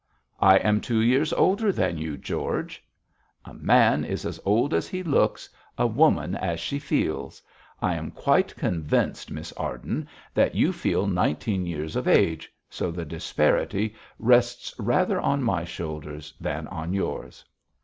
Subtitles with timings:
[0.39, 2.83] 'I am two years older than you, George.'
[3.45, 7.39] 'A man is as old as he looks, a woman as she feels.
[7.83, 13.05] I am quite convinced, Miss Arden, that you feel nineteen years of age, so the
[13.05, 17.45] disparity rests rather on my shoulders than on yours.'